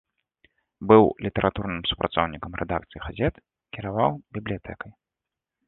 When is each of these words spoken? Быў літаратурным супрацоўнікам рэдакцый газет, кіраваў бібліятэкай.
Быў 0.91 1.03
літаратурным 1.25 1.81
супрацоўнікам 1.91 2.51
рэдакцый 2.63 2.99
газет, 3.05 3.35
кіраваў 3.77 4.11
бібліятэкай. 4.39 4.91